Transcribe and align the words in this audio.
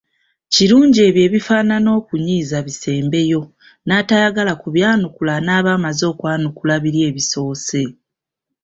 Kirungi 0.53 0.99
ebyo 1.07 1.21
ebifaanana 1.27 1.89
okunyiiza 1.99 2.57
bisembeyo, 2.67 3.41
n’atayagala 3.85 4.53
kubyanukula 4.61 5.31
anaaba 5.39 5.69
amaze 5.77 6.03
okwanukula 6.11 6.73
biri 6.83 6.99
ebyasoose. 7.09 7.81